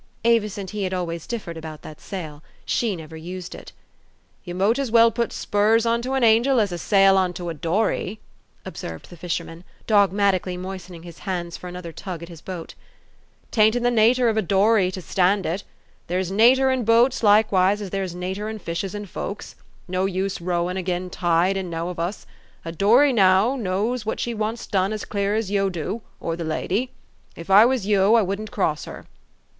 [0.25, 3.71] Avis and he had always differed about that sail: she never used it."
[4.45, 8.19] You mought as well put spurs onto an angel as a sail onto a dory,"
[8.65, 12.73] observed the fisherman, dogmat ically moistening his hands for another tug at his boat.;'
[13.51, 15.63] 'Tain't in the natur' of a dory to stand it:
[16.07, 19.53] there's natur' in boats likewise as there's natur' in fishes and folks.
[19.87, 22.25] No use rowin' agin tide in none of us.
[22.65, 26.43] A dory, now, knows what she wants done as clear as yeou do, or the
[26.43, 26.89] lady.
[27.37, 29.05] Ef I was yeou, I wouldn't cross her."